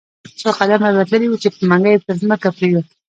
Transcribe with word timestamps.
څو 0.39 0.49
قدمه 0.57 0.89
به 0.95 1.03
تللی 1.09 1.27
وو، 1.29 1.41
چې 1.43 1.49
منګی 1.69 1.95
پر 2.05 2.15
مځکه 2.29 2.49
پریووت. 2.57 2.87